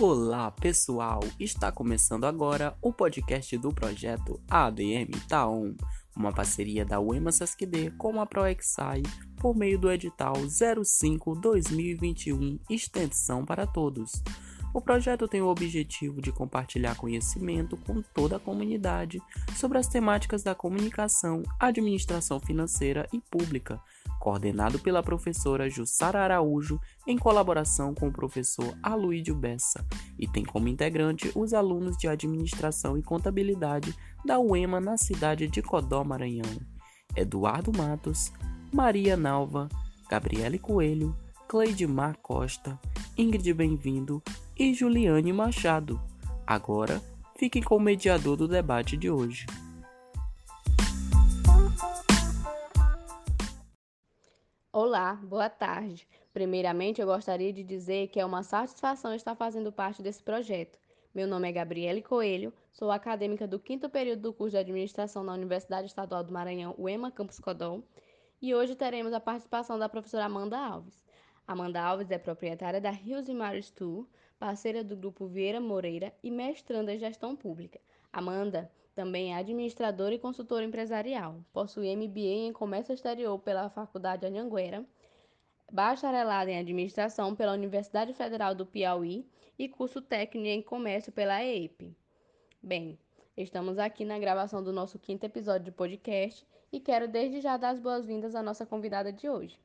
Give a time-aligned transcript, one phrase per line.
[0.00, 5.76] Olá pessoal, está começando agora o podcast do projeto ADM Taon,
[6.16, 9.04] uma parceria da UEMA SESC-D com a ProExai
[9.36, 14.20] por meio do edital 05-2021 Extensão para Todos.
[14.74, 19.22] O projeto tem o objetivo de compartilhar conhecimento com toda a comunidade
[19.54, 23.80] sobre as temáticas da comunicação, administração financeira e pública,
[24.24, 29.86] coordenado pela professora Jussara Araújo em colaboração com o professor Aluídio Bessa,
[30.18, 35.60] e tem como integrante os alunos de administração e contabilidade da UEMA na cidade de
[35.60, 36.58] Codó, Maranhão.
[37.14, 38.32] Eduardo Matos,
[38.72, 39.68] Maria Nalva,
[40.08, 41.14] Gabriele Coelho,
[41.46, 42.80] Cleidmar Costa,
[43.18, 44.22] Ingrid Bem-vindo
[44.58, 46.00] e Juliane Machado.
[46.46, 47.02] Agora,
[47.38, 49.44] fiquem com o mediador do debate de hoje.
[54.76, 56.04] Olá, boa tarde.
[56.32, 60.80] Primeiramente, eu gostaria de dizer que é uma satisfação estar fazendo parte desse projeto.
[61.14, 65.32] Meu nome é Gabriele Coelho, sou acadêmica do quinto período do curso de Administração na
[65.32, 67.84] Universidade Estadual do Maranhão, UEMA Campus Codom,
[68.42, 71.06] e hoje teremos a participação da professora Amanda Alves.
[71.46, 74.08] Amanda Alves é proprietária da Rios e Mares Tour,
[74.40, 77.80] parceira do Grupo Vieira Moreira e mestranda em Gestão Pública.
[78.12, 81.44] Amanda também é administradora e consultora empresarial.
[81.52, 84.84] Possui MBA em Comércio Exterior pela Faculdade Anhanguera,
[85.70, 89.26] bacharelado em Administração pela Universidade Federal do Piauí
[89.58, 91.96] e curso técnico em Comércio pela EIP.
[92.62, 92.98] Bem,
[93.36, 97.70] estamos aqui na gravação do nosso quinto episódio de podcast e quero desde já dar
[97.70, 99.58] as boas-vindas à nossa convidada de hoje,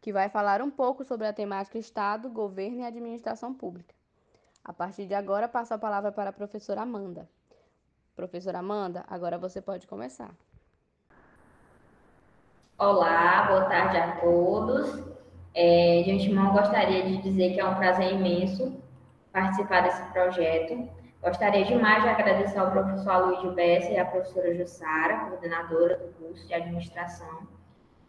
[0.00, 3.94] que vai falar um pouco sobre a temática Estado, Governo e Administração Pública.
[4.64, 7.28] A partir de agora, passo a palavra para a professora Amanda.
[8.14, 10.30] Professora Amanda, agora você pode começar.
[12.76, 15.02] Olá, boa tarde a todos.
[15.54, 18.76] É, de antemão, gostaria de dizer que é um prazer imenso
[19.32, 20.90] participar desse projeto.
[21.22, 26.46] Gostaria demais de agradecer ao professor Luiz Bessa e à professora Jussara, coordenadora do curso
[26.46, 27.48] de administração,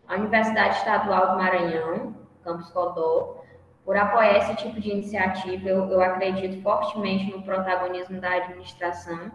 [0.08, 3.42] à Universidade Estadual do Maranhão, Campus Codó,
[3.86, 5.70] por apoiar esse tipo de iniciativa.
[5.70, 9.32] Eu, eu acredito fortemente no protagonismo da administração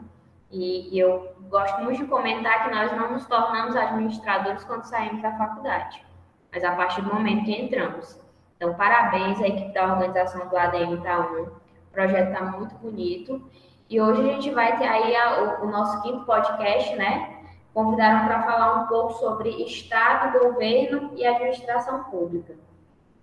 [0.51, 5.21] e, e, eu gosto muito de comentar que nós não nos tornamos administradores quando saímos
[5.21, 6.03] da faculdade,
[6.51, 8.19] mas a partir do momento que entramos.
[8.57, 11.43] Então, parabéns à equipe da organização do ADM Itaú.
[11.43, 13.43] O projeto está muito bonito.
[13.89, 17.37] E hoje a gente vai ter aí a, o, o nosso quinto podcast, né?
[17.73, 22.55] Convidaram para falar um pouco sobre Estado, governo e administração pública.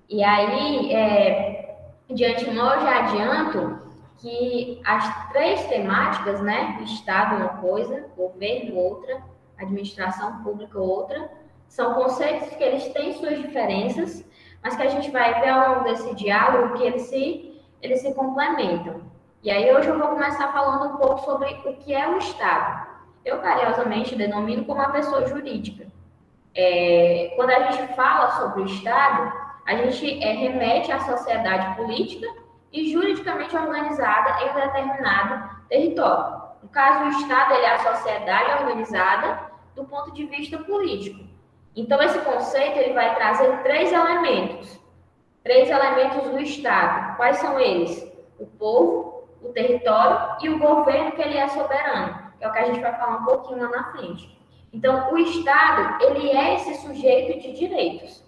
[0.07, 1.75] E aí, é,
[2.09, 3.84] de antemão, eu já adianto
[4.25, 9.21] que as três temáticas, né, Estado uma coisa, governo outra,
[9.55, 11.29] administração pública outra,
[11.67, 14.25] são conceitos que eles têm suas diferenças,
[14.63, 18.15] mas que a gente vai ver ao longo desse diálogo que eles se, eles se
[18.15, 19.01] complementam.
[19.43, 22.87] E aí hoje eu vou começar falando um pouco sobre o que é o Estado.
[23.23, 25.85] Eu carinhosamente denomino como uma pessoa jurídica.
[26.55, 29.31] É, quando a gente fala sobre o Estado,
[29.67, 32.44] a gente é, remete à sociedade política
[32.75, 36.41] e juridicamente organizada em um determinado território.
[36.61, 41.23] No caso, o Estado é a sociedade organizada do ponto de vista político.
[41.73, 44.77] Então, esse conceito ele vai trazer três elementos.
[45.41, 47.15] Três elementos do Estado.
[47.15, 48.11] Quais são eles?
[48.37, 52.59] O povo, o território e o governo que ele é soberano, que é o que
[52.59, 54.37] a gente vai falar um pouquinho lá na frente.
[54.73, 58.21] Então, o Estado, ele é esse sujeito de direitos.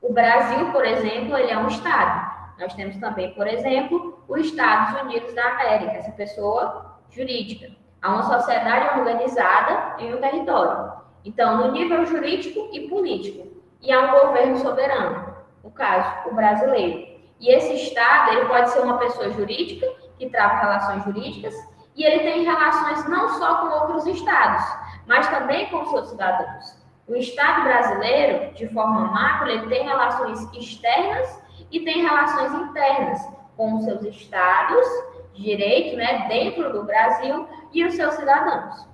[0.00, 2.31] O Brasil, por exemplo, ele é um Estado.
[2.58, 7.72] Nós temos também, por exemplo, os Estados Unidos da América, essa pessoa jurídica.
[8.00, 10.92] Há uma sociedade organizada em um território.
[11.24, 13.48] Então, no nível jurídico e político.
[13.80, 17.20] E há um governo soberano, no caso, o brasileiro.
[17.40, 19.86] E esse Estado, ele pode ser uma pessoa jurídica,
[20.18, 21.54] que trava relações jurídicas,
[21.96, 24.64] e ele tem relações não só com outros estados,
[25.06, 26.80] mas também com seus cidadãos.
[27.08, 31.41] O Estado brasileiro, de forma macro, ele tem relações externas
[31.72, 33.20] e tem relações internas
[33.56, 34.86] com os seus estados
[35.34, 38.86] direito, né, dentro do Brasil e os seus cidadãos.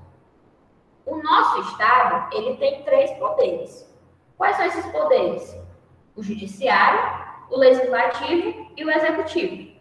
[1.04, 3.92] O nosso estado, ele tem três poderes.
[4.36, 5.56] Quais são esses poderes?
[6.14, 7.00] O judiciário,
[7.50, 9.76] o legislativo e o executivo.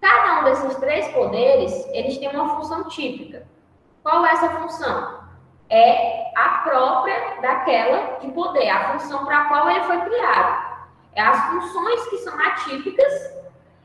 [0.00, 3.48] Cada um desses três poderes, eles têm uma função típica.
[4.02, 5.22] Qual é essa função?
[5.72, 10.71] é a própria daquela de poder, a função para a qual ele foi criado.
[11.14, 13.42] É as funções que são atípicas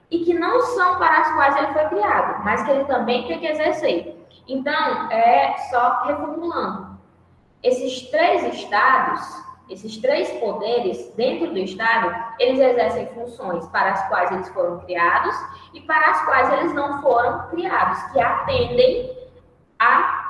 [0.09, 3.39] e que não são para as quais ele foi criado, mas que ele também tem
[3.39, 4.17] que exercer.
[4.47, 6.97] Então, é só reformulando.
[7.61, 14.31] Esses três estados, esses três poderes dentro do Estado, eles exercem funções para as quais
[14.31, 15.35] eles foram criados
[15.73, 19.17] e para as quais eles não foram criados, que atendem
[19.79, 20.23] a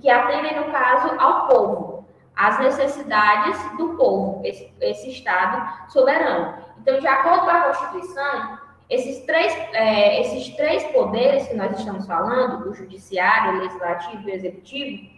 [0.00, 1.95] que atendem no caso ao povo,
[2.36, 6.54] às necessidades do povo, esse, esse Estado soberano.
[6.78, 12.06] Então, de acordo com a Constituição, esses três, é, esses três poderes que nós estamos
[12.06, 15.10] falando, o judiciário, o legislativo e o executivo,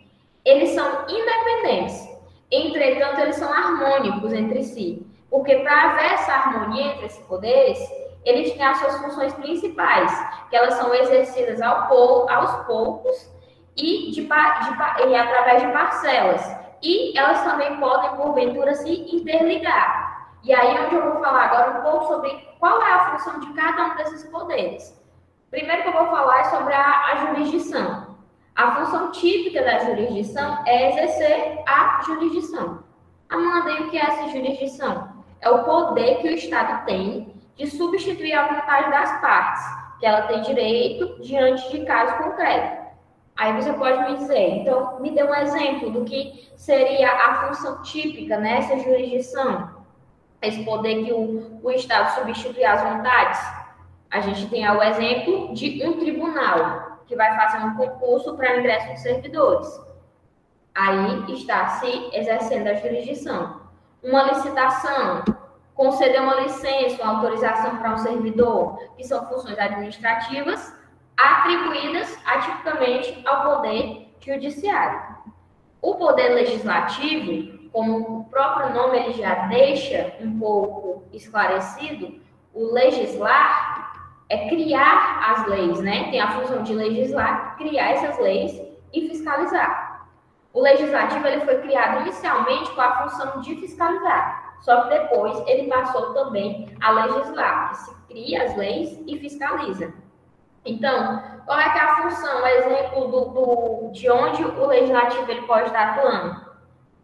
[0.44, 2.08] eles são independentes.
[2.50, 5.06] Entretanto, eles são harmônicos entre si.
[5.28, 7.78] Porque para haver essa harmonia entre esses poderes,
[8.24, 10.10] eles têm as suas funções principais,
[10.48, 13.30] que elas são exercidas ao aos poucos
[13.76, 16.67] e, de, de, e através de parcelas.
[16.82, 20.30] E elas também podem, porventura, se interligar.
[20.44, 23.52] E aí onde eu vou falar agora um pouco sobre qual é a função de
[23.54, 24.96] cada um desses poderes.
[25.50, 28.16] Primeiro que eu vou falar é sobre a, a jurisdição.
[28.54, 32.84] A função típica da jurisdição é exercer a jurisdição.
[33.28, 35.08] Amanda, e o que é essa jurisdição?
[35.40, 39.62] É o poder que o Estado tem de substituir a vontade das partes,
[39.98, 42.87] que ela tem direito diante de caso concreto.
[43.38, 47.80] Aí você pode me dizer, então, me dê um exemplo do que seria a função
[47.82, 49.76] típica nessa jurisdição,
[50.42, 53.40] esse poder que o, o Estado substitui as vontades.
[54.10, 58.88] A gente tem o exemplo de um tribunal que vai fazer um concurso para ingresso
[58.88, 59.80] de servidores.
[60.74, 63.60] Aí está se exercendo a jurisdição.
[64.02, 65.22] Uma licitação,
[65.76, 70.76] conceder uma licença, uma autorização para um servidor, que são funções administrativas
[71.18, 75.18] atribuídas atipicamente ao poder judiciário.
[75.82, 82.20] O poder legislativo, como o próprio nome ele já deixa um pouco esclarecido,
[82.54, 83.92] o legislar
[84.28, 86.10] é criar as leis, né?
[86.10, 88.60] Tem a função de legislar, criar essas leis
[88.92, 90.06] e fiscalizar.
[90.52, 95.68] O legislativo ele foi criado inicialmente com a função de fiscalizar, só que depois ele
[95.68, 99.92] passou também a legislar, que se cria as leis e fiscaliza.
[100.68, 105.66] Então, qual é, é a função, exemplo do, do, de onde o legislativo ele pode
[105.66, 106.46] estar atuando?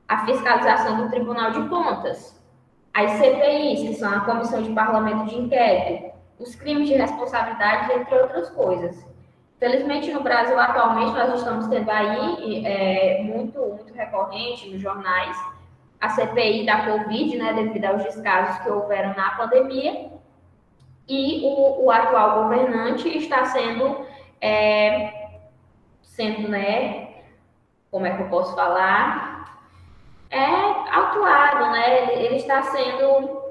[0.06, 2.38] A fiscalização do Tribunal de Contas,
[2.92, 8.14] as CPIs, que são a Comissão de Parlamento de Inquérito, os crimes de responsabilidade, entre
[8.14, 9.06] outras coisas.
[9.58, 15.36] Felizmente, no Brasil, atualmente, nós estamos tendo aí, é, muito, muito recorrente nos jornais,
[15.98, 20.10] a CPI da Covid, né, devido aos descasos que houveram na pandemia,
[21.08, 24.06] e o, o atual governante está sendo,
[24.40, 25.38] é,
[26.02, 27.08] sendo, né,
[27.90, 29.60] como é que eu posso falar,
[30.30, 30.46] é
[30.92, 33.44] autuado, né, ele, ele está sendo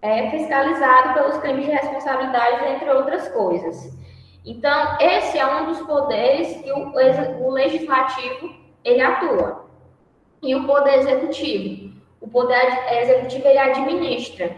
[0.00, 3.96] é fiscalizado pelos crimes de responsabilidade, entre outras coisas.
[4.44, 6.92] Então, esse é um dos poderes que o,
[7.44, 8.54] o legislativo
[8.84, 9.66] ele atua.
[10.40, 14.56] E o poder executivo, o poder executivo ele administra,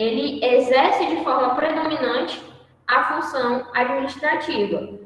[0.00, 2.42] ele exerce de forma predominante
[2.88, 4.98] a função administrativa.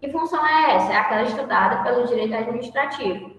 [0.00, 0.92] Que função é essa?
[0.92, 3.32] É aquela estudada pelo direito administrativo.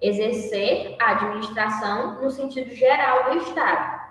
[0.00, 4.02] Exercer a administração no sentido geral do Estado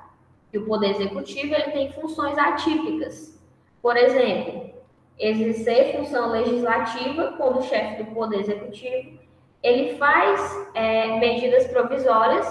[0.51, 3.41] que o poder executivo ele tem funções atípicas.
[3.81, 4.71] Por exemplo,
[5.17, 9.17] exercer função legislativa quando o chefe do poder executivo
[9.63, 12.45] ele faz é, medidas provisórias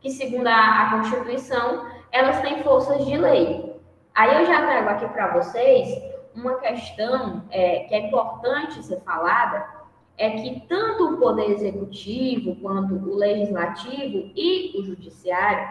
[0.00, 3.76] que, segundo a, a Constituição, elas têm forças de lei.
[4.14, 6.02] Aí eu já trago aqui para vocês
[6.34, 9.66] uma questão é, que é importante ser falada,
[10.16, 15.68] é que tanto o poder executivo quanto o legislativo e o judiciário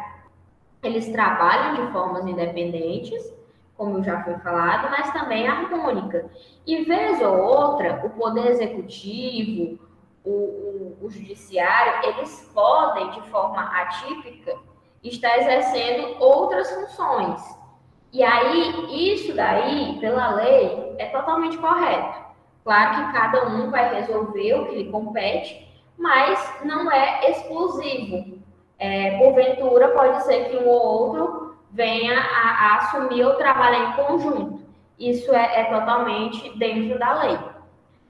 [0.82, 3.34] eles trabalham de formas independentes,
[3.76, 6.30] como já foi falado, mas também harmônica.
[6.66, 9.80] E vez ou outra, o poder executivo,
[10.24, 14.58] o, o, o judiciário, eles podem, de forma atípica,
[15.04, 17.42] estar exercendo outras funções.
[18.12, 22.30] E aí, isso daí, pela lei, é totalmente correto.
[22.64, 28.40] Claro que cada um vai resolver o que lhe compete, mas não é exclusivo
[28.80, 33.94] é, porventura pode ser que um ou outro venha a, a assumir ou trabalhar em
[33.94, 34.62] conjunto.
[34.98, 37.38] Isso é, é totalmente dentro da lei.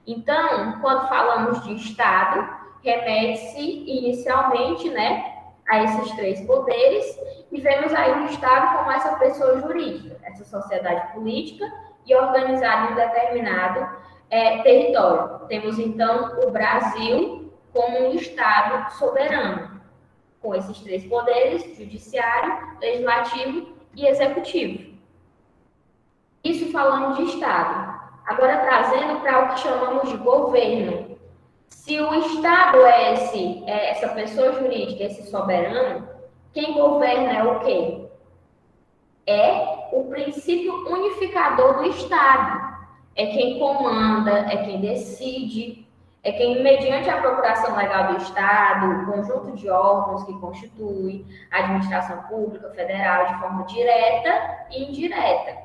[0.06, 2.48] Então, quando falamos de Estado,
[2.82, 5.29] remete-se inicialmente né,
[5.70, 7.18] a esses três poderes
[7.50, 11.70] e vemos aí o Estado como essa pessoa jurídica, essa sociedade política
[12.06, 13.88] e organizada em determinado
[14.28, 15.46] é, território.
[15.46, 19.80] Temos então o Brasil como um Estado soberano
[20.40, 24.90] com esses três poderes: judiciário, legislativo e executivo.
[26.42, 28.00] Isso falando de Estado.
[28.26, 31.09] Agora trazendo para o que chamamos de governo.
[31.70, 36.08] Se o Estado é, esse, é essa pessoa jurídica, esse soberano,
[36.52, 38.08] quem governa é o quê?
[39.26, 42.70] É o princípio unificador do Estado.
[43.16, 45.86] É quem comanda, é quem decide,
[46.22, 51.58] é quem, mediante a procuração legal do Estado, o conjunto de órgãos que constitui a
[51.58, 55.56] administração pública federal de forma direta e indireta.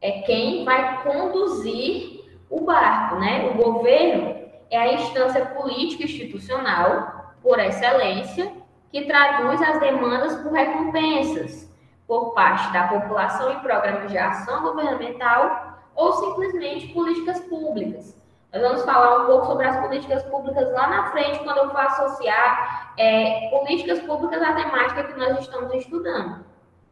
[0.00, 3.50] É quem vai conduzir o barco, né?
[3.50, 4.43] O governo
[4.74, 8.52] é a instância política institucional, por excelência,
[8.90, 11.72] que traduz as demandas por recompensas
[12.06, 18.14] por parte da população em programas de ação governamental ou simplesmente políticas públicas
[18.54, 21.80] nós vamos falar um pouco sobre as políticas públicas lá na frente, quando eu for
[21.80, 26.44] associar é, políticas públicas à temática que nós estamos estudando.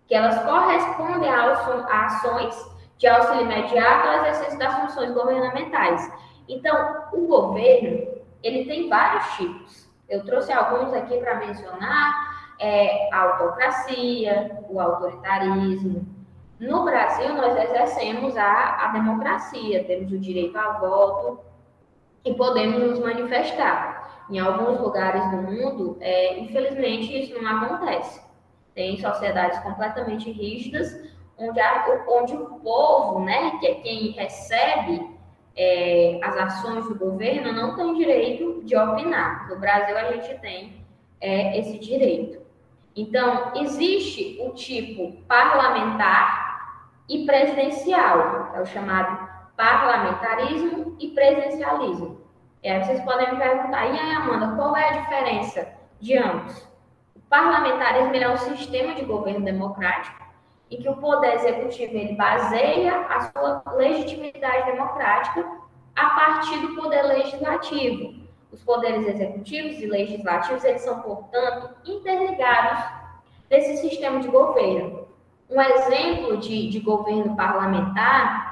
[0.09, 6.13] Que elas correspondem a ações de auxílio imediato ao exercício das funções governamentais.
[6.53, 8.07] Então, o governo,
[8.43, 9.91] ele tem vários tipos.
[10.09, 16.07] Eu trouxe alguns aqui para mencionar, é, a autocracia, o autoritarismo,
[16.61, 21.41] no Brasil, nós exercemos a, a democracia, temos o direito a voto,
[22.25, 24.27] e podemos nos manifestar.
[24.31, 28.23] Em alguns lugares do mundo, é, infelizmente, isso não acontece.
[28.75, 30.97] Tem sociedades completamente rígidas,
[31.37, 35.11] onde, a, onde o povo, né, que é quem recebe
[35.57, 39.49] é, as ações do governo, não tem direito de opinar.
[39.49, 40.85] No Brasil, a gente tem
[41.21, 42.41] é, esse direito.
[42.95, 46.53] Então, existe o tipo parlamentar
[47.09, 52.21] e presidencial, é o chamado parlamentarismo e presidencialismo.
[52.63, 55.69] E aí vocês podem me perguntar, e aí, Amanda, qual é a diferença
[56.01, 56.67] de ambos?
[57.17, 60.22] O parlamentarismo é um sistema de governo democrático
[60.73, 65.47] em que o poder executivo ele baseia a sua legitimidade democrática
[65.95, 68.23] a partir do poder legislativo.
[68.51, 72.85] Os poderes executivos e legislativos eles são, portanto, interligados
[73.51, 75.09] nesse sistema de governo.
[75.51, 78.51] Um exemplo de, de governo parlamentar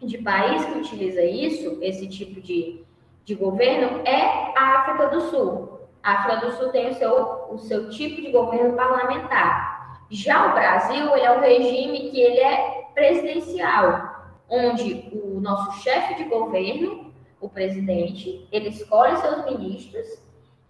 [0.00, 2.84] de país que utiliza isso, esse tipo de,
[3.24, 5.80] de governo, é a África do Sul.
[6.00, 9.75] A África do Sul tem o seu, o seu tipo de governo parlamentar.
[10.10, 16.14] Já o Brasil, ele é um regime que ele é presidencial, onde o nosso chefe
[16.14, 20.06] de governo, o presidente, ele escolhe seus ministros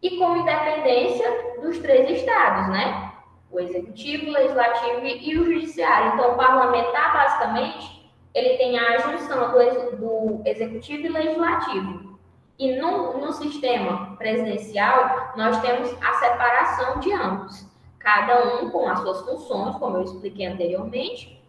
[0.02, 3.12] e com independência dos três estados, né?
[3.50, 6.14] O executivo, o legislativo e o judiciário.
[6.14, 12.18] Então, o parlamentar, basicamente, ele tem a junção do, do executivo e legislativo.
[12.58, 17.66] E no, no sistema presidencial, nós temos a separação de ambos,
[18.06, 21.42] cada um com as suas funções, como eu expliquei anteriormente,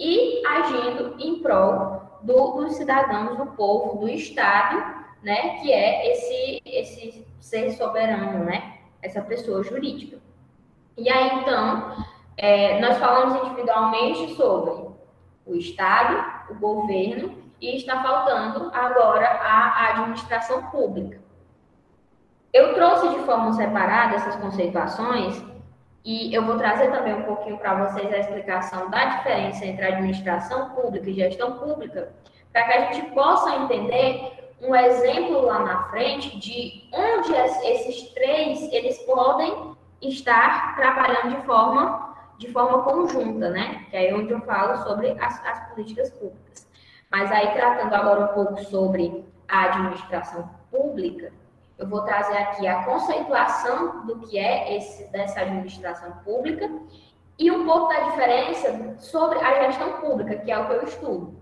[0.00, 6.62] e agindo em prol do, dos cidadãos, do povo, do Estado, né, que é esse,
[6.64, 10.16] esse ser soberano, né, essa pessoa jurídica.
[10.96, 12.02] E aí, então,
[12.38, 14.88] é, nós falamos individualmente sobre
[15.44, 21.20] o Estado, o governo, e está faltando agora a administração pública.
[22.50, 25.46] Eu trouxe de forma separada essas conceituações
[26.04, 30.70] e eu vou trazer também um pouquinho para vocês a explicação da diferença entre administração
[30.70, 32.12] pública e gestão pública,
[32.52, 38.72] para que a gente possa entender um exemplo lá na frente de onde esses três
[38.72, 43.84] eles podem estar trabalhando de forma de forma conjunta, né?
[43.90, 46.68] Que é onde eu falo sobre as, as políticas públicas.
[47.10, 51.32] Mas aí, tratando agora um pouco sobre a administração pública,
[51.78, 56.68] eu vou trazer aqui a conceituação do que é esse, dessa administração pública
[57.38, 61.38] e um pouco da diferença sobre a gestão pública, que é o que eu estudo.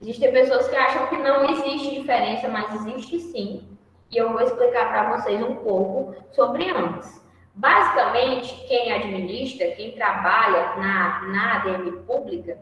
[0.00, 3.66] Existem pessoas que acham que não existe diferença, mas existe sim.
[4.10, 7.26] E eu vou explicar para vocês um pouco sobre ambas.
[7.54, 12.58] Basicamente, quem administra, quem trabalha na, na ADM pública,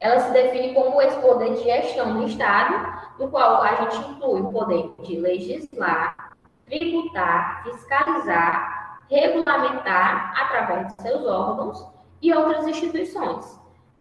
[0.00, 4.40] ela se define como esse poder de gestão do Estado, no qual a gente inclui
[4.40, 6.36] o poder de legislar,
[6.66, 11.84] tributar, fiscalizar, regulamentar através de seus órgãos
[12.22, 13.58] e outras instituições.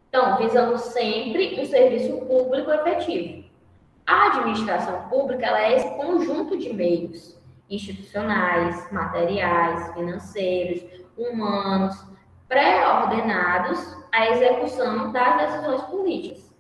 [0.10, 3.48] Então, visando sempre um serviço público efetivo.
[4.06, 7.38] A administração pública ela é esse conjunto de meios
[7.70, 10.82] institucionais, materiais, financeiros,
[11.18, 12.06] humanos,
[12.48, 16.56] pré-ordenados à execução das decisões políticas.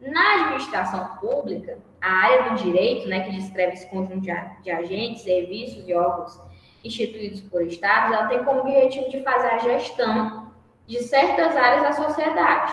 [0.00, 5.86] Na administração pública, a área do direito, né, que descreve esse conjunto de agentes, serviços
[5.86, 6.40] e órgãos
[6.82, 10.50] instituídos por estados, ela tem como objetivo de fazer a gestão
[10.86, 12.72] de certas áreas da sociedade,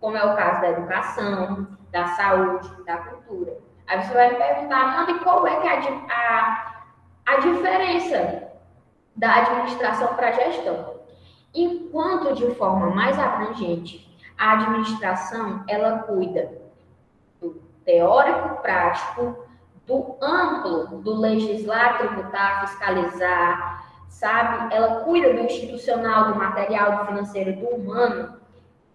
[0.00, 3.58] como é o caso da educação, da saúde, da cultura.
[3.86, 6.68] Aí você vai me perguntar, Amanda, qual é é a, a
[7.28, 8.48] a diferença
[9.14, 10.97] da administração para a gestão.
[11.54, 16.52] Enquanto de forma mais abrangente, a administração ela cuida
[17.40, 19.44] do teórico prático,
[19.86, 24.74] do amplo, do legislar, tributar, fiscalizar, sabe?
[24.74, 28.38] Ela cuida do institucional, do material, do financeiro, do humano,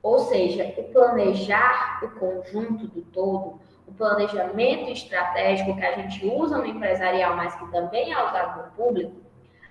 [0.02, 6.58] ou seja, o planejar o conjunto do todo, o planejamento estratégico que a gente usa
[6.58, 9.16] no empresarial, mas que também é usado no público,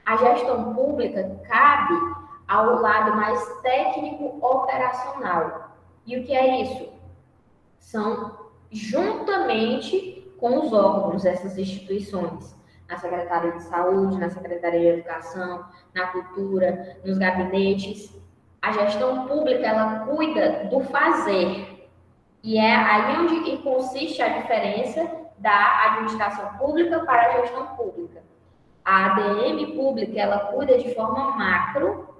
[0.05, 2.22] a gestão pública cabe
[2.53, 5.71] ao lado mais técnico operacional.
[6.05, 6.93] E o que é isso?
[7.79, 12.55] São juntamente com os órgãos dessas instituições,
[12.87, 18.15] na Secretaria de Saúde, na Secretaria de Educação, na Cultura, nos gabinetes.
[18.61, 21.89] A gestão pública, ela cuida do fazer.
[22.43, 28.23] E é aí onde consiste a diferença da administração pública para a gestão pública.
[28.85, 32.12] A ADM pública, ela cuida de forma macro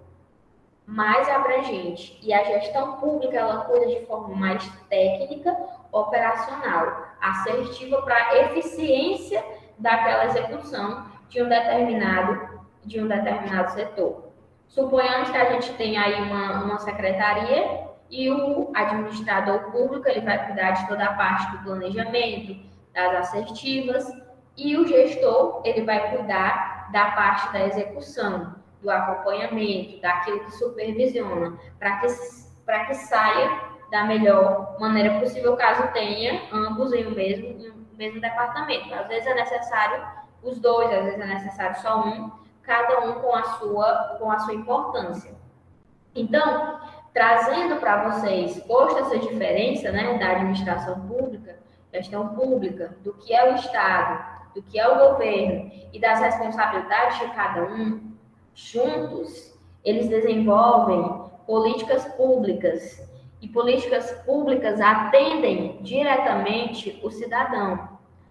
[0.93, 5.57] mais abrangente e a gestão pública ela cuida de forma mais técnica,
[5.91, 9.43] operacional, assertiva para eficiência
[9.79, 14.33] daquela execução de um determinado de um determinado setor.
[14.69, 20.47] Suponhamos que a gente tem aí uma, uma secretaria e o administrador público ele vai
[20.47, 22.57] cuidar de toda a parte do planejamento,
[22.93, 24.05] das assertivas,
[24.57, 31.57] e o gestor ele vai cuidar da parte da execução, do acompanhamento, daquilo que supervisiona,
[31.79, 37.71] para que, que saia da melhor maneira possível, caso tenha ambos em o mesmo, em
[37.71, 38.93] o mesmo departamento.
[38.93, 40.03] Às vezes é necessário
[40.43, 42.31] os dois, às vezes é necessário só um,
[42.63, 45.35] cada um com a sua, com a sua importância.
[46.15, 46.81] Então,
[47.13, 51.59] trazendo para vocês, posto essa diferença né, da administração pública,
[51.93, 54.25] gestão pública, do que é o Estado,
[54.55, 58.12] do que é o governo e das responsabilidades de cada um,
[58.55, 59.53] juntos,
[59.85, 63.03] eles desenvolvem políticas públicas
[63.41, 67.89] e políticas públicas atendem diretamente o cidadão,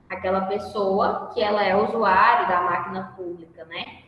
[0.09, 4.03] aquela pessoa que ela é usuário da máquina pública, né?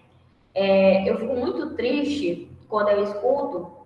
[0.55, 3.83] É, eu fico muito triste quando eu escuto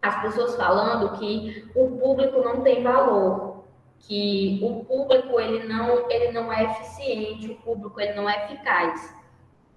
[0.00, 3.64] as pessoas falando que o público não tem valor,
[3.98, 9.14] que o público ele não ele não é eficiente, o público ele não é eficaz.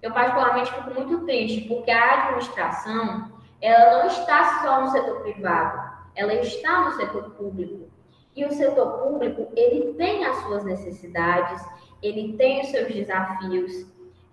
[0.06, 5.96] Eu particularmente fico muito triste, porque a administração, ela não está só no setor privado,
[6.14, 7.90] ela está no setor público.
[8.36, 11.60] E o setor público, ele tem as suas necessidades,
[12.00, 13.84] ele tem os seus desafios.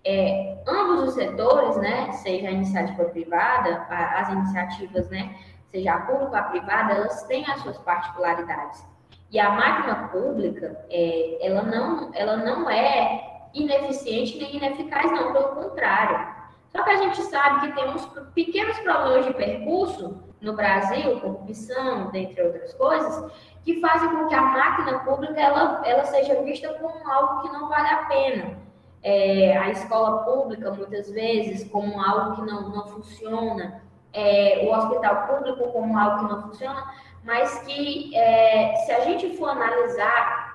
[0.06, 6.30] É, ambos os setores, né, seja a iniciativa privada, as iniciativas, né, seja a pública
[6.30, 8.86] ou a privada, elas têm as suas particularidades.
[9.32, 15.50] E a máquina pública, é, ela, não, ela não é ineficiente nem ineficaz, não, pelo
[15.50, 16.34] contrário.
[16.70, 22.42] Só que a gente sabe que temos pequenos problemas de percurso no Brasil, corrupção, dentre
[22.42, 23.32] outras coisas,
[23.64, 27.70] que fazem com que a máquina pública ela, ela seja vista como algo que não
[27.70, 28.58] vale a pena.
[29.04, 35.28] É, a escola pública, muitas vezes, como algo que não, não funciona, é, o hospital
[35.28, 36.84] público como algo que não funciona,
[37.24, 40.53] mas que, é, se a gente for analisar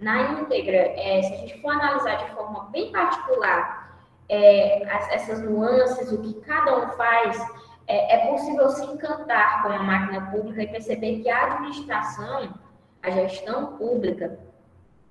[0.00, 3.90] na íntegra, é, se a gente for analisar de forma bem particular
[4.28, 7.38] é, as, essas nuances, o que cada um faz,
[7.86, 12.54] é, é, possível se encantar com a máquina pública e perceber que a administração,
[13.02, 14.38] a gestão pública,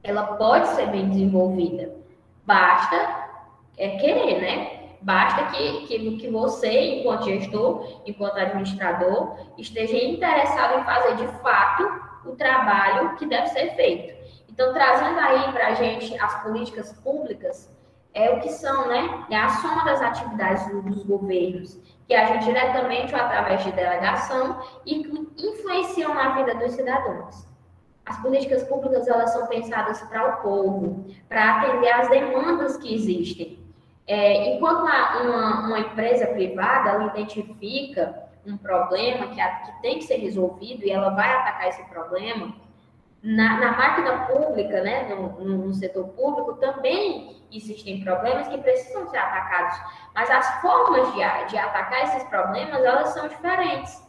[0.02, 1.94] ela pode ser bem desenvolvida.
[2.46, 3.28] Basta
[3.78, 4.80] é, querer, né?
[5.02, 11.84] Basta que, que, que você, enquanto gestor, enquanto administrador, esteja interessado em fazer de fato
[12.26, 14.19] o trabalho que deve ser feito.
[14.60, 17.74] Então, trazendo aí para a gente as políticas públicas,
[18.14, 19.26] é o que são, né?
[19.30, 25.02] É a soma das atividades dos governos, que agem diretamente ou através de delegação e
[25.02, 27.48] que influenciam na vida dos cidadãos.
[28.06, 33.58] As políticas públicas, elas são pensadas para o povo, para atender às demandas que existem.
[34.06, 40.00] É, enquanto uma, uma, uma, empresa privada, ela identifica um problema que, a, que tem
[40.00, 42.54] que ser resolvido e ela vai atacar esse problema,
[43.22, 49.18] na, na máquina pública, né, no, no, setor público, também existem problemas que precisam ser
[49.18, 49.78] atacados,
[50.16, 54.08] mas as formas de, de atacar esses problemas, elas são diferentes.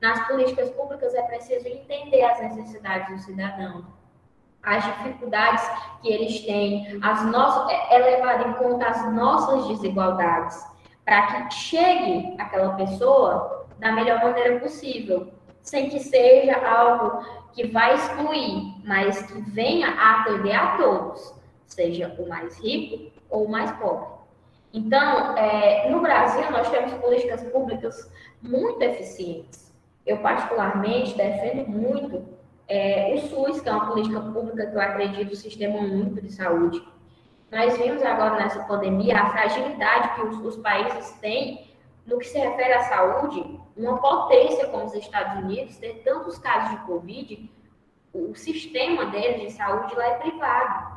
[0.00, 3.86] Nas políticas públicas é preciso entender as necessidades do cidadão,
[4.62, 5.68] as dificuldades
[6.00, 10.64] que eles têm, as nossas, é, é levar em conta as nossas desigualdades,
[11.04, 17.94] para que chegue aquela pessoa da melhor maneira possível, sem que seja algo que vai
[17.94, 21.34] excluir, mas que venha a atender a todos,
[21.66, 24.06] seja o mais rico ou o mais pobre.
[24.72, 28.10] Então, é, no Brasil, nós temos políticas públicas
[28.40, 29.70] muito eficientes.
[30.06, 32.24] Eu, particularmente, defendo muito
[32.66, 36.32] é, o SUS, que é uma política pública que eu acredito o sistema único de
[36.32, 36.82] saúde.
[37.50, 41.66] Nós vimos agora nessa pandemia a fragilidade que os, os países têm
[42.06, 46.70] no que se refere à saúde, uma potência como os Estados Unidos, ter tantos casos
[46.70, 47.50] de Covid,
[48.12, 50.92] o sistema deles de saúde lá é privado.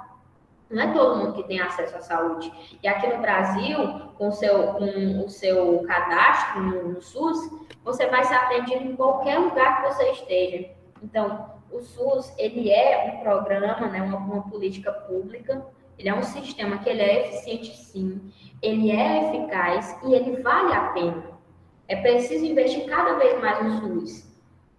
[0.69, 2.51] Não é todo mundo que tem acesso à saúde.
[2.81, 7.37] E aqui no Brasil, com, seu, com o seu cadastro no, no SUS,
[7.83, 10.69] você vai ser atendido em qualquer lugar que você esteja.
[11.03, 15.65] Então, o SUS, ele é um programa, né, uma, uma política pública,
[15.97, 18.31] ele é um sistema que ele é eficiente sim,
[18.61, 21.23] ele é eficaz e ele vale a pena.
[21.87, 24.35] É preciso investir cada vez mais no SUS.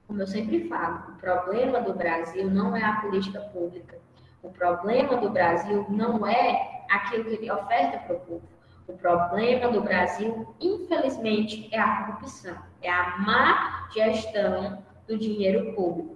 [0.07, 3.99] Como eu sempre falo, o problema do Brasil não é a política pública,
[4.43, 8.43] o problema do Brasil não é aquilo que ele oferta para o povo.
[8.87, 16.15] O problema do Brasil, infelizmente, é a corrupção, é a má gestão do dinheiro público.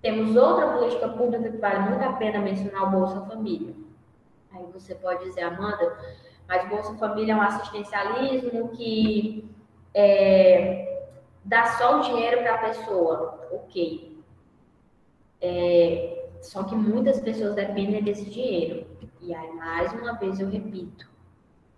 [0.00, 3.74] Temos outra política pública que vale muito a pena mencionar, o Bolsa Família.
[4.58, 5.98] Aí você pode dizer, Amanda,
[6.46, 9.48] mas Bolsa Família é um assistencialismo que
[9.94, 11.06] é,
[11.44, 13.48] dá só o dinheiro para a pessoa.
[13.52, 14.18] Ok.
[15.40, 18.86] É, só que muitas pessoas dependem desse dinheiro.
[19.20, 21.08] E aí, mais uma vez, eu repito: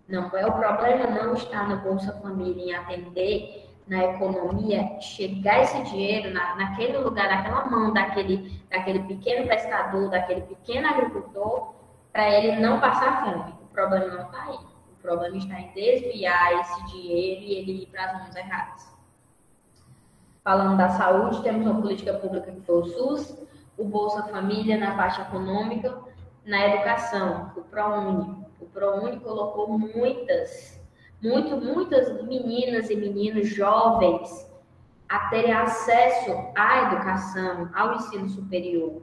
[0.07, 5.81] não é o problema não estar no Bolsa Família em atender na economia, chegar esse
[5.83, 11.73] dinheiro na, naquele lugar, naquela mão daquele, daquele pequeno pescador, daquele pequeno agricultor,
[12.11, 13.53] para ele não passar fome.
[13.63, 14.59] O problema não está aí.
[14.91, 18.91] O problema está em desviar esse dinheiro e ele ir para as mãos erradas.
[20.43, 23.37] Falando da saúde, temos uma política pública que foi o SUS,
[23.77, 25.99] o Bolsa Família na parte econômica,
[26.45, 28.45] na educação, o ProUni.
[28.59, 30.81] O ProUni colocou muitas,
[31.21, 34.49] muito, muitas meninas e meninos jovens
[35.07, 39.01] a terem acesso à educação, ao ensino superior.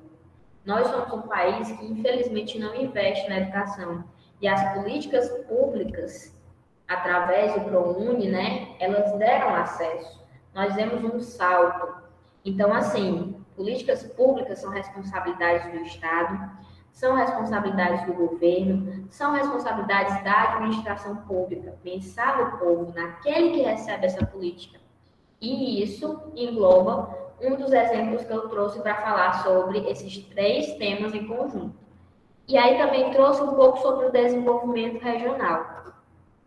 [0.68, 4.04] Nós somos um país que, infelizmente, não investe na educação.
[4.40, 6.38] E as políticas públicas,
[6.86, 10.24] através do ProUni, né, elas deram acesso.
[10.54, 12.06] Nós demos um salto.
[12.44, 16.48] Então, assim, Políticas públicas são responsabilidades do Estado,
[16.92, 24.06] são responsabilidades do governo, são responsabilidades da administração pública, pensar no povo, naquele que recebe
[24.06, 24.78] essa política.
[25.40, 31.14] E isso engloba um dos exemplos que eu trouxe para falar sobre esses três temas
[31.14, 31.74] em conjunto.
[32.46, 35.78] E aí também trouxe um pouco sobre o desenvolvimento regional.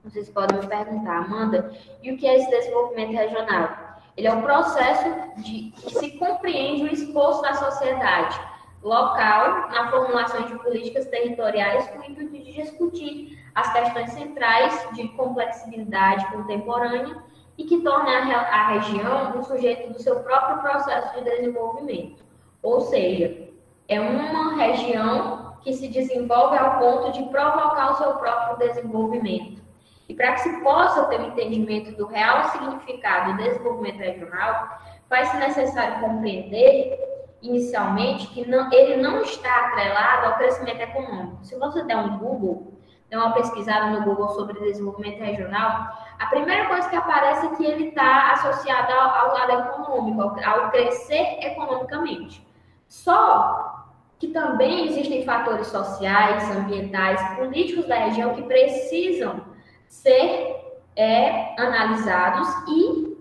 [0.04, 3.92] Vocês podem me perguntar, Amanda, e o que é esse desenvolvimento regional?
[4.18, 8.40] Ele é um processo de que se compreende o esforço da sociedade
[8.84, 15.08] local na formulação de políticas territoriais com o intuito de discutir as questões centrais de
[15.10, 17.24] complexibilidade contemporânea
[17.62, 22.24] e que tornem a, a região um sujeito do seu próprio processo de desenvolvimento.
[22.64, 23.50] Ou seja,
[23.88, 29.62] é uma região que se desenvolve ao ponto de provocar o seu próprio desenvolvimento.
[30.10, 35.38] E para que se possa ter um entendimento do real significado do desenvolvimento regional, faz-se
[35.38, 36.98] necessário compreender,
[37.44, 41.46] inicialmente, que não, ele não está atrelado ao crescimento econômico.
[41.46, 42.74] Se você der um Google,
[43.12, 47.66] der uma pesquisada no Google sobre desenvolvimento regional, a primeira coisa que aparece é que
[47.66, 52.48] ele está associado ao, ao lado econômico, ao, ao crescer economicamente.
[52.88, 53.84] Só
[54.18, 59.42] que também existem fatores sociais, ambientais, políticos da região que precisam
[59.88, 60.56] ser
[60.96, 63.18] é, analisados e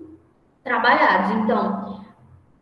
[0.62, 1.32] trabalhados.
[1.32, 2.04] Então,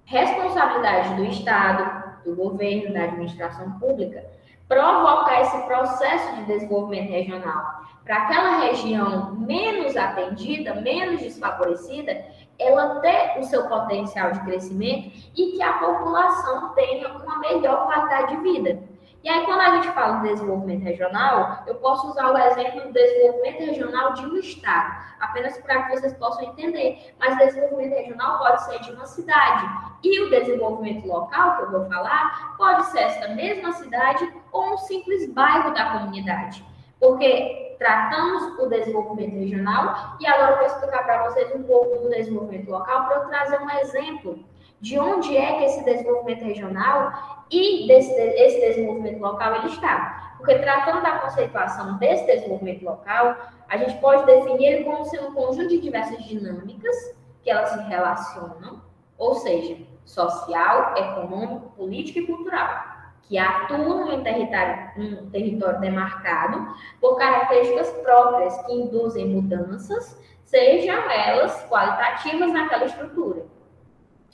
[0.06, 4.24] responsabilidade do Estado, do governo, da administração pública,
[4.68, 12.24] provocar esse processo de desenvolvimento regional para aquela região menos atendida, menos desfavorecida,
[12.58, 18.36] ela ter o seu potencial de crescimento e que a população tenha uma melhor qualidade
[18.36, 18.87] de vida.
[19.28, 22.92] E aí, quando a gente fala de desenvolvimento regional, eu posso usar o exemplo do
[22.94, 27.14] desenvolvimento regional de um estado, apenas para que vocês possam entender.
[27.18, 29.66] Mas desenvolvimento regional pode ser de uma cidade.
[30.02, 34.78] E o desenvolvimento local, que eu vou falar, pode ser essa mesma cidade ou um
[34.78, 36.64] simples bairro da comunidade.
[36.98, 42.08] Porque tratamos o desenvolvimento regional e agora eu vou explicar para vocês um pouco do
[42.08, 44.38] desenvolvimento local para eu trazer um exemplo
[44.80, 50.34] de onde é que esse desenvolvimento regional e desse, esse desenvolvimento local ele está.
[50.36, 53.36] Porque tratando da conceituação desse desenvolvimento local,
[53.68, 57.82] a gente pode definir ele como sendo um conjunto de diversas dinâmicas que elas se
[57.82, 58.82] relacionam,
[59.16, 62.84] ou seja, social, econômico, político e cultural,
[63.22, 71.66] que atuam em território, um território demarcado por características próprias que induzem mudanças, sejam elas
[71.68, 73.44] qualitativas naquela estrutura.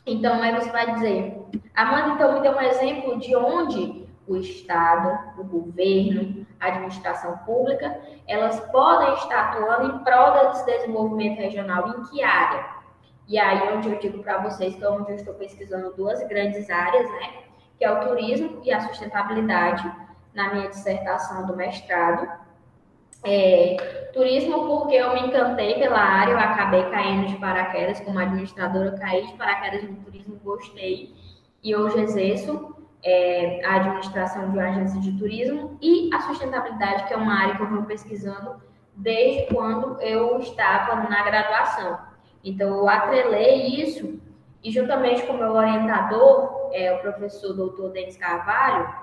[0.07, 1.43] Então, aí você vai dizer,
[1.74, 8.00] Amanda, então me deu um exemplo de onde o Estado, o governo, a administração pública,
[8.26, 12.74] elas podem estar atuando em prol desse desenvolvimento regional em que área?
[13.26, 16.68] E aí, onde eu digo para vocês que é onde eu estou pesquisando duas grandes
[16.68, 17.44] áreas, né?
[17.78, 19.90] Que é o turismo e a sustentabilidade,
[20.34, 22.28] na minha dissertação do mestrado.
[23.26, 28.98] É, turismo porque eu me encantei pela área, eu acabei caindo de paraquedas como administradora,
[28.98, 31.14] caí de paraquedas no turismo, gostei
[31.64, 37.14] e hoje exerço é, a administração de uma agência de turismo e a sustentabilidade, que
[37.14, 38.62] é uma área que eu venho pesquisando
[38.94, 41.98] desde quando eu estava na graduação.
[42.44, 44.20] Então, eu atrelei isso
[44.62, 48.94] e, juntamente com o meu orientador, é, o professor doutor Denis Carvalho,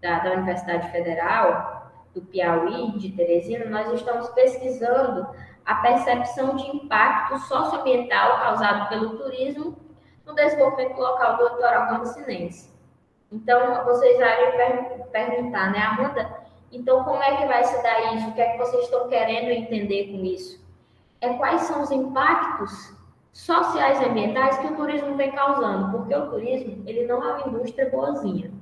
[0.00, 5.26] da, da Universidade Federal, do Piauí, de Teresina, nós estamos pesquisando
[5.66, 9.83] a percepção de impacto socioambiental causado pelo turismo
[10.26, 12.72] no desenvolvimento local do litoral campisinense.
[13.30, 16.44] Então, vocês vão perguntar, né, Amanda?
[16.70, 18.28] Então, como é que vai se dar isso?
[18.28, 20.64] O que é que vocês estão querendo entender com isso?
[21.20, 22.94] É quais são os impactos
[23.32, 27.48] sociais e ambientais que o turismo vem causando, porque o turismo, ele não é uma
[27.48, 28.52] indústria boazinha.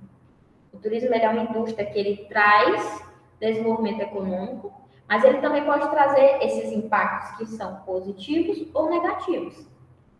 [0.72, 3.04] O turismo é uma indústria que ele traz
[3.38, 4.72] desenvolvimento econômico,
[5.08, 9.66] mas ele também pode trazer esses impactos que são positivos ou negativos.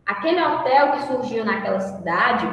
[0.07, 2.47] Aquele hotel que surgiu naquela cidade,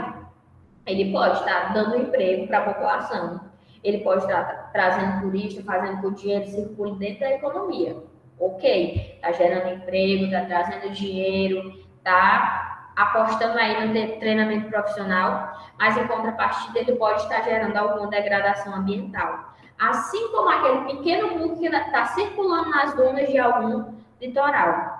[0.86, 3.42] ele pode estar dando emprego para a população.
[3.84, 7.98] Ele pode estar trazendo turista, fazendo que o dinheiro circule dentro da economia.
[8.40, 16.08] Ok, está gerando emprego, está trazendo dinheiro, está apostando aí no treinamento profissional, mas em
[16.08, 22.06] contrapartida ele pode estar gerando alguma degradação ambiental assim como aquele pequeno bulto que está
[22.08, 24.99] circulando nas dunas de algum litoral,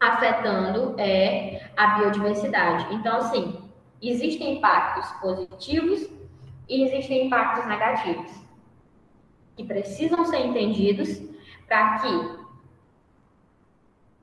[0.00, 2.94] afetando é, a biodiversidade.
[2.94, 3.58] Então, assim,
[4.00, 6.08] existem impactos positivos
[6.68, 8.30] e existem impactos negativos
[9.56, 11.20] que precisam ser entendidos
[11.66, 12.38] para que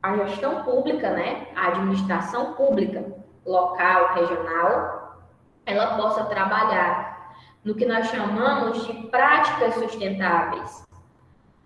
[0.01, 3.13] a gestão pública, né, a administração pública
[3.45, 5.19] local, regional,
[5.65, 10.85] ela possa trabalhar no que nós chamamos de práticas sustentáveis,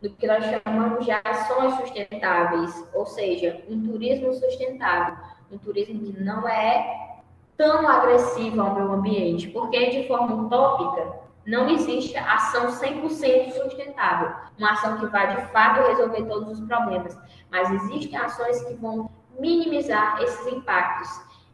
[0.02, 5.18] no que nós chamamos de ações sustentáveis, ou seja, um turismo sustentável,
[5.52, 7.22] um turismo que não é
[7.58, 14.72] tão agressivo ao meio ambiente, porque de forma utópica não existe ação 100% sustentável, uma
[14.72, 17.18] ação que vai de fato resolver todos os problemas,
[17.52, 21.10] mas existem ações que vão minimizar esses impactos.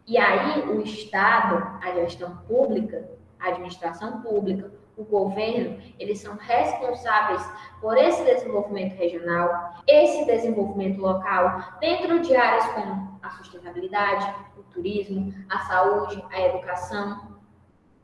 [0.08, 7.41] E aí o Estado, a gestão pública, a administração pública, o governo, eles são responsáveis
[7.81, 15.34] por esse desenvolvimento regional, esse desenvolvimento local, dentro de áreas como a sustentabilidade, o turismo,
[15.49, 17.36] a saúde, a educação.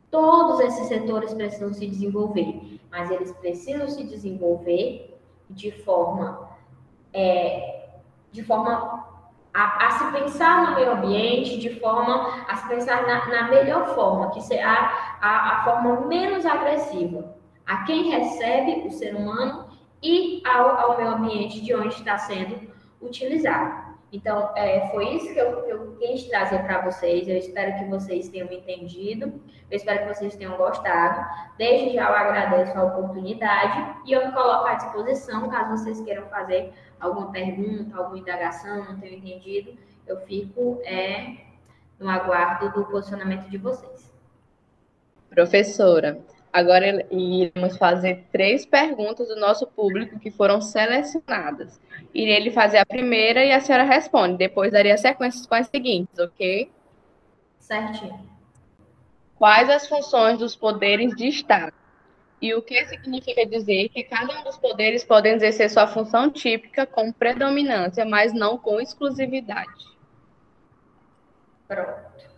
[0.10, 5.18] Todos esses setores precisam se desenvolver, mas eles precisam se desenvolver
[5.50, 6.50] de forma,
[7.14, 7.90] é,
[8.32, 9.11] de forma
[9.54, 13.94] a, a, se pensar no meio ambiente de forma a se pensar na, na melhor
[13.94, 17.36] forma, que a, a, a, forma menos agressiva
[17.66, 19.70] a quem recebe o ser humano
[20.02, 23.91] e ao, ao meio ambiente de onde está sendo utilizado.
[24.12, 27.28] Então, é, foi isso que eu, que eu quis trazer para vocês.
[27.28, 29.42] Eu espero que vocês tenham entendido.
[29.70, 31.26] Eu espero que vocês tenham gostado.
[31.58, 36.28] Desde já eu agradeço a oportunidade e eu me coloco à disposição caso vocês queiram
[36.28, 39.78] fazer alguma pergunta, alguma indagação, não tenho entendido.
[40.06, 41.38] Eu fico é,
[41.98, 44.12] no aguardo do posicionamento de vocês.
[45.30, 46.20] Professora,
[46.54, 51.80] Agora iremos fazer três perguntas do nosso público que foram selecionadas.
[52.14, 54.38] Irei ele fazer a primeira e a senhora responde.
[54.38, 56.70] Depois daria sequências com as seguintes, ok?
[57.58, 58.30] Certinho.
[59.38, 61.74] Quais as funções dos poderes de Estado?
[62.42, 66.86] E o que significa dizer que cada um dos poderes pode exercer sua função típica
[66.86, 69.86] com predominância, mas não com exclusividade?
[71.68, 72.31] Pronto.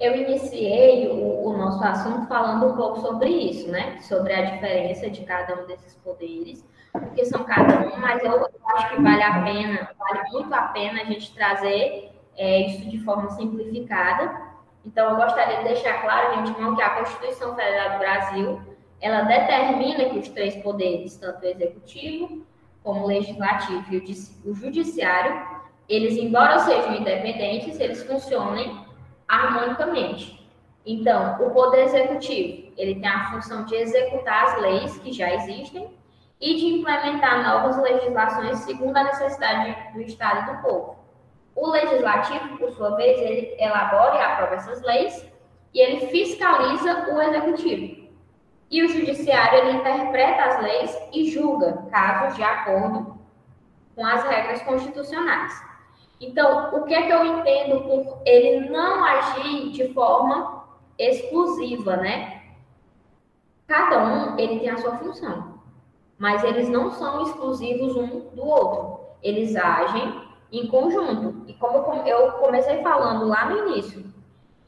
[0.00, 3.98] Eu iniciei o, o, nosso assunto falando um pouco sobre isso, né?
[4.00, 8.88] Sobre a diferença de cada um desses poderes, porque são cada um, mas eu acho
[8.88, 13.28] que vale a pena, vale muito a pena a gente trazer é, isso de forma
[13.32, 14.48] simplificada.
[14.86, 18.60] Então, eu gostaria de deixar claro, gente, que a Constituição Federal do Brasil,
[19.02, 22.46] ela determina que os três poderes, tanto o executivo
[22.82, 28.88] como o legislativo e o judiciário, eles, embora sejam independentes, eles funcionem
[29.30, 30.40] harmonicamente.
[30.84, 35.88] Então, o poder executivo, ele tem a função de executar as leis que já existem
[36.40, 40.96] e de implementar novas legislações segundo a necessidade do Estado e do povo.
[41.54, 45.26] O legislativo, por sua vez, ele elabora e aprova essas leis
[45.72, 48.10] e ele fiscaliza o executivo.
[48.70, 53.18] E o judiciário ele interpreta as leis e julga casos de acordo
[53.94, 55.69] com as regras constitucionais.
[56.20, 60.64] Então, o que é que eu entendo por ele não agir de forma
[60.98, 62.42] exclusiva, né?
[63.66, 65.60] Cada um ele tem a sua função,
[66.18, 69.00] mas eles não são exclusivos um do outro.
[69.22, 71.44] Eles agem em conjunto.
[71.48, 74.04] E como eu comecei falando lá no início,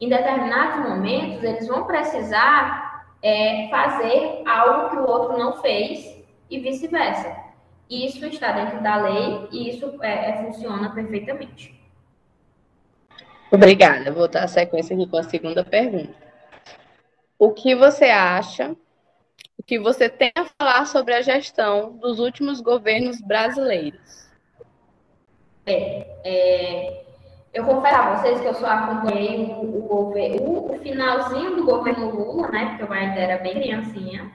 [0.01, 6.59] em determinados momentos eles vão precisar é, fazer algo que o outro não fez e
[6.59, 7.42] vice-versa.
[7.89, 11.79] Isso está dentro da lei e isso é, é, funciona perfeitamente.
[13.51, 14.11] Obrigada.
[14.11, 16.15] Vou dar a sequência aqui com a segunda pergunta.
[17.37, 18.75] O que você acha,
[19.57, 24.31] o que você tem a falar sobre a gestão dos últimos governos brasileiros?
[25.65, 27.03] É, é
[27.53, 32.09] eu confesso a vocês que eu só acompanhei o, o, governo, o, finalzinho do governo
[32.09, 32.69] Lula, né?
[32.69, 34.31] Porque eu ainda era bem criancinha.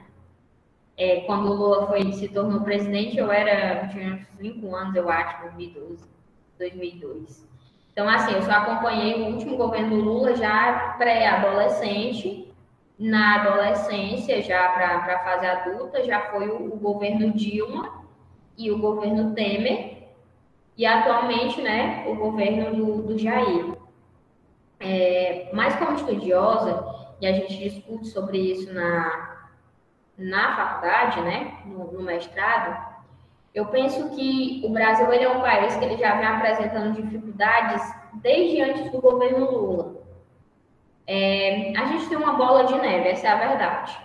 [0.99, 5.09] É, quando o Lula foi, se tornou presidente, eu era, tinha uns 5 anos, eu
[5.09, 6.03] acho, 2012,
[6.57, 7.47] 2002.
[7.93, 12.53] Então, assim, eu só acompanhei o último governo Lula já pré-adolescente,
[12.99, 18.03] na adolescência, já para a fase adulta, já foi o, o governo Dilma
[18.57, 20.09] e o governo Temer,
[20.75, 23.73] e atualmente, né, o governo do, do Jair.
[24.81, 26.85] É, mas como estudiosa,
[27.21, 29.28] e a gente discute sobre isso na,
[30.19, 32.89] na faculdade, né, no, no mestrado,
[33.55, 37.81] eu penso que o Brasil ele é um país que ele já vem apresentando dificuldades
[38.15, 39.95] desde antes do governo Lula.
[41.07, 43.97] É, a gente tem uma bola de neve, essa é a verdade.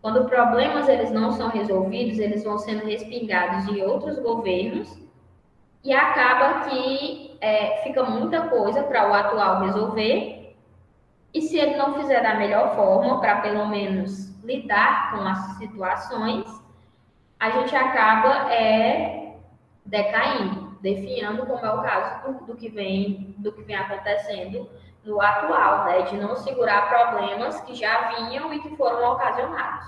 [0.00, 4.96] Quando problemas eles não são resolvidos, eles vão sendo respingados em outros governos
[5.82, 10.56] e acaba que é, fica muita coisa para o atual resolver.
[11.34, 16.46] E se ele não fizer da melhor forma, para pelo menos lidar com as situações,
[17.38, 19.36] a gente acaba é,
[19.84, 24.68] decaindo, definhando, como é o caso do, do, que vem, do que vem acontecendo
[25.04, 26.02] no atual, né?
[26.02, 29.86] De não segurar problemas que já vinham e que foram ocasionados.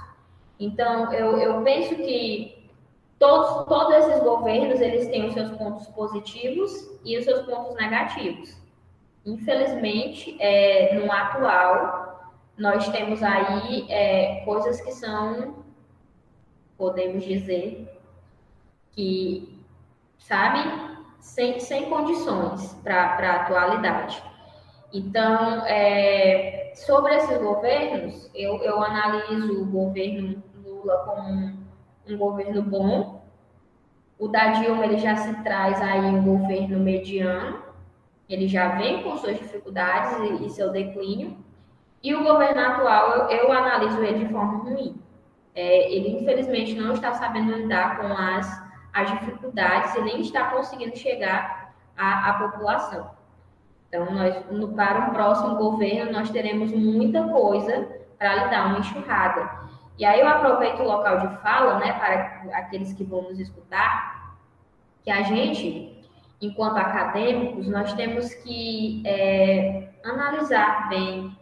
[0.58, 2.60] Então, eu, eu penso que
[3.20, 6.72] Todos, todos esses governos eles têm os seus pontos positivos
[7.04, 8.56] e os seus pontos negativos.
[9.26, 11.99] Infelizmente, é, no atual,
[12.60, 15.64] nós temos aí é, coisas que são,
[16.76, 17.88] podemos dizer,
[18.92, 19.58] que,
[20.18, 20.58] sabe,
[21.18, 24.22] sem, sem condições para a atualidade.
[24.92, 31.60] Então, é, sobre esses governos, eu, eu analiso o governo Lula como um
[32.06, 33.22] um governo bom.
[34.18, 37.62] O da Dilma ele já se traz aí um governo mediano,
[38.28, 41.36] ele já vem com suas dificuldades e, e seu declínio.
[42.02, 45.00] E o governo atual, eu, eu analiso ele de forma ruim.
[45.54, 50.96] É, ele, infelizmente, não está sabendo lidar com as, as dificuldades e nem está conseguindo
[50.96, 53.10] chegar à, à população.
[53.88, 59.60] Então, nós, no, para um próximo governo, nós teremos muita coisa para lidar, uma enxurrada.
[59.98, 64.38] E aí eu aproveito o local de fala, né, para aqueles que vão nos escutar,
[65.02, 66.08] que a gente,
[66.40, 71.36] enquanto acadêmicos, nós temos que é, analisar bem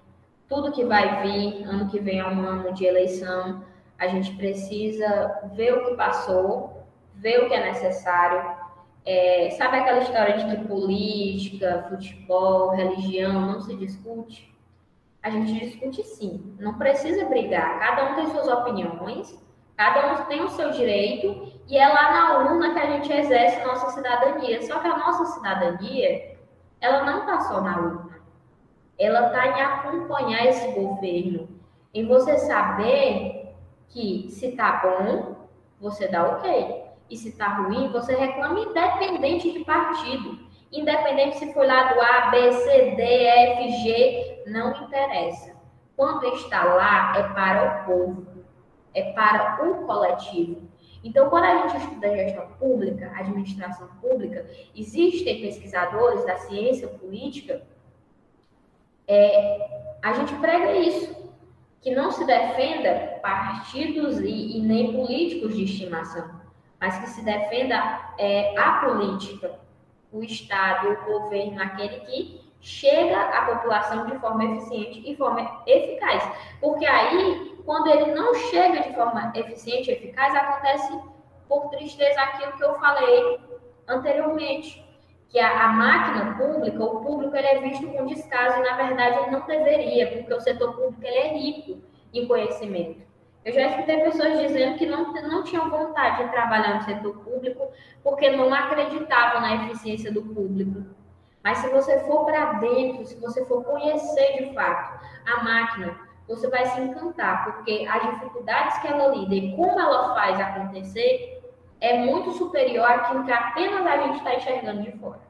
[0.49, 3.63] tudo que vai vir, ano que vem é um ano de eleição,
[3.99, 6.85] a gente precisa ver o que passou,
[7.15, 8.57] ver o que é necessário.
[9.05, 14.49] É, sabe aquela história de que política, futebol, religião não se discute?
[15.23, 16.57] a gente discute sim.
[16.59, 17.79] Não precisa brigar.
[17.79, 19.39] Cada um tem suas opiniões,
[19.77, 23.65] cada um tem o seu direito, e é lá na urna que a gente exerce
[23.65, 24.63] nossa cidadania.
[24.63, 26.37] Só que a nossa cidadania,
[26.81, 28.08] ela não só na urna.
[28.99, 31.49] Ela está em acompanhar esse governo,
[31.95, 33.55] em você saber
[33.89, 35.37] que se tá bom,
[35.81, 36.89] você dá ok.
[37.09, 40.47] E se tá ruim, você reclama independente de partido.
[40.71, 45.57] Independente se foi lá do A, B, C, D, F, G, não interessa.
[45.97, 48.27] Quando está lá, é para o povo,
[48.95, 50.69] é para o coletivo.
[51.03, 57.63] Então, quando a gente estuda gestão pública, administração pública, existem pesquisadores da ciência política,
[59.09, 61.17] é, a gente prega isso,
[61.81, 66.29] que não se defenda partidos e, e nem políticos de estimação,
[66.79, 69.59] mas que se defenda é, a política,
[70.13, 76.23] o Estado, o governo, aquele que chega à população de forma eficiente e forma eficaz.
[76.61, 80.99] Porque aí, quando ele não chega de forma eficiente e eficaz, acontece,
[81.49, 83.41] por tristeza, aquilo que eu falei
[83.87, 84.85] anteriormente,
[85.29, 89.19] que a, a máquina pública, o público, ele é visto com descaso e, na verdade,
[89.19, 91.83] ele não deveria, porque o setor público ele é rico
[92.15, 93.07] em conhecimento.
[93.45, 97.69] Eu já escutei pessoas dizendo que não, não tinham vontade de trabalhar no setor público
[98.03, 100.85] porque não acreditavam na eficiência do público.
[101.43, 106.47] Mas se você for para dentro, se você for conhecer de fato a máquina, você
[106.49, 111.38] vai se encantar, porque as dificuldades que ela lida e como ela faz acontecer
[111.81, 115.21] é muito superior àquilo que apenas a gente está enxergando de fora.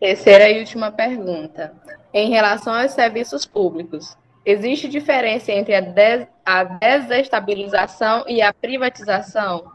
[0.00, 1.74] Terceira e última pergunta.
[2.12, 9.70] Em relação aos serviços públicos, existe diferença entre a, des a desestabilização e a privatização?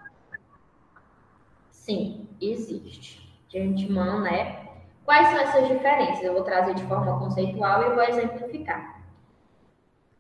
[1.72, 3.26] Sim, existe.
[3.48, 4.68] De antemão, né?
[5.06, 6.22] Quais são essas diferenças?
[6.22, 8.98] Eu vou trazer de forma conceitual e vou exemplificar.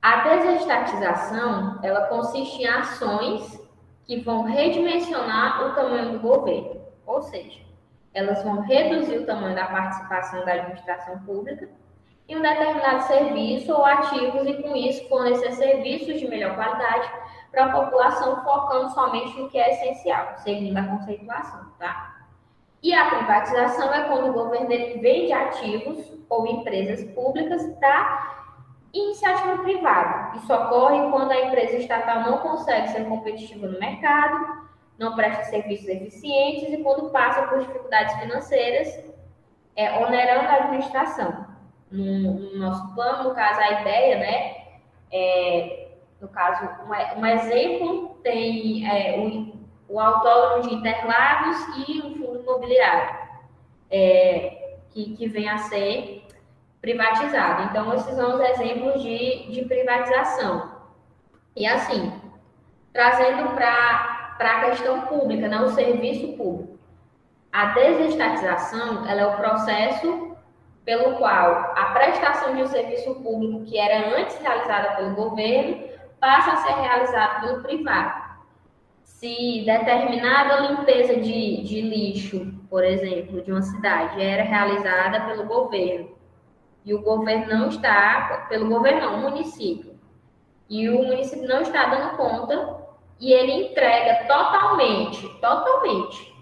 [0.02, 3.67] A desestatização, ela consiste em ações
[4.08, 7.60] que vão redimensionar o tamanho do governo, ou seja,
[8.14, 11.70] elas vão reduzir o tamanho da participação da administração pública
[12.28, 17.10] em um determinado serviço ou ativos e, com isso, fornecer serviços de melhor qualidade
[17.52, 22.16] para a população, focando somente no que é essencial, segundo a conceituação, tá?
[22.82, 28.47] E a privatização é quando o governo vende ativos ou empresas públicas para
[28.94, 30.38] iniciativa privada.
[30.38, 34.68] Isso ocorre quando a empresa estatal não consegue ser competitiva no mercado,
[34.98, 39.04] não presta serviços eficientes e quando passa por dificuldades financeiras,
[39.76, 41.46] é, onerando a administração.
[41.92, 44.56] No, no nosso plano, no caso, a ideia, né,
[45.12, 45.88] é,
[46.20, 51.58] no caso, um, um exemplo tem é, o, o autódromo de Interlagos
[51.88, 53.18] e um fundo imobiliário,
[53.90, 56.27] é, que, que vem a ser
[56.82, 57.64] privatizado.
[57.64, 60.72] Então, esses são os exemplos de, de privatização.
[61.56, 62.12] E assim,
[62.94, 66.78] trazendo para a questão pública, né, o serviço público.
[67.52, 70.36] A desestatização ela é o processo
[70.86, 75.84] pelo qual a prestação de um serviço público que era antes realizada pelo governo
[76.20, 78.28] passa a ser realizada pelo privado.
[79.04, 86.17] Se determinada limpeza de, de lixo, por exemplo, de uma cidade era realizada pelo governo
[86.88, 90.00] e o governo não está, pelo governo o município,
[90.70, 92.78] e o município não está dando conta,
[93.20, 96.34] e ele entrega totalmente, totalmente,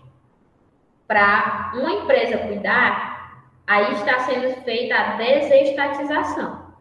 [1.07, 6.75] para uma empresa cuidar, aí está sendo feita a desestatização.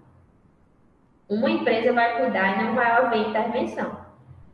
[1.27, 3.97] Uma empresa vai cuidar e não vai haver intervenção.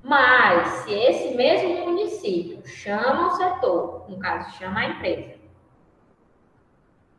[0.05, 5.40] Mas, se esse mesmo município chama o setor, no caso, chama a empresa,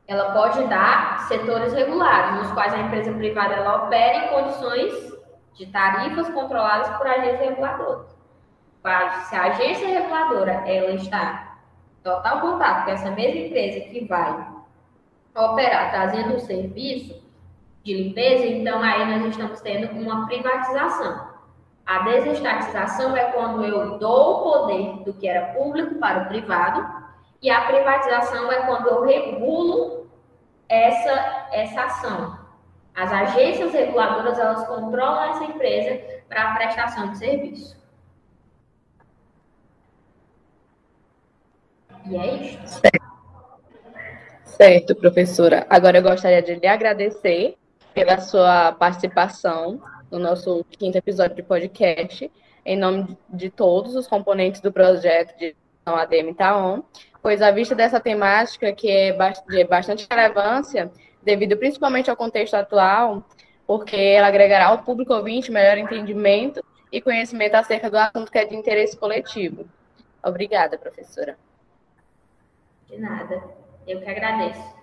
[0.08, 5.12] ela pode dar setores regulados, nos quais a empresa privada ela opera em condições
[5.54, 8.06] de tarifas controladas por agência reguladora.
[9.30, 11.58] Se a agência reguladora ela está
[11.99, 14.47] em total contato com essa mesma empresa que vai
[15.36, 17.22] operar trazendo um serviço
[17.84, 21.32] de limpeza, então aí nós estamos tendo uma privatização.
[21.86, 27.01] A desestatização é quando eu dou o poder do que era público para o privado,
[27.41, 30.09] e a privatização é quando eu regulo
[30.69, 32.39] essa, essa ação.
[32.93, 37.81] As agências reguladoras, elas controlam essa empresa para a prestação de serviço.
[42.05, 42.79] E é isso.
[42.79, 43.01] Certo.
[44.43, 45.65] certo, professora.
[45.69, 47.57] Agora eu gostaria de lhe agradecer
[47.93, 52.31] pela sua participação no nosso quinto episódio de podcast,
[52.65, 55.55] em nome de todos os componentes do projeto de
[55.86, 56.84] ADM Taon
[57.21, 59.15] pois à vista dessa temática, que é
[59.47, 63.23] de bastante relevância, devido principalmente ao contexto atual,
[63.67, 68.45] porque ela agregará ao público ouvinte melhor entendimento e conhecimento acerca do assunto que é
[68.45, 69.65] de interesse coletivo.
[70.23, 71.38] Obrigada, professora.
[72.89, 73.41] De nada.
[73.88, 74.80] Eu que agradeço.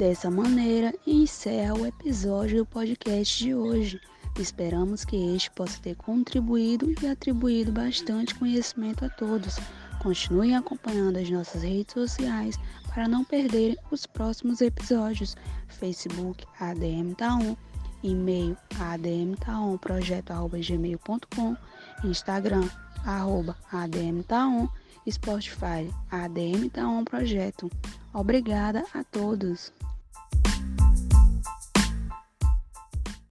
[0.00, 4.00] Dessa maneira, encerra o episódio do podcast de hoje.
[4.38, 9.58] Esperamos que este possa ter contribuído e atribuído bastante conhecimento a todos.
[10.02, 15.36] Continuem acompanhando as nossas redes sociais para não perderem os próximos episódios.
[15.68, 17.54] Facebook ADM Taon,
[18.02, 21.56] e-mail admtaonprojeto@gmail.com,
[22.04, 22.66] Instagram
[23.04, 24.66] arroba ADM Taon,
[25.06, 27.70] Spotify ADM Taon Projeto.
[28.12, 29.72] Obrigada a todos.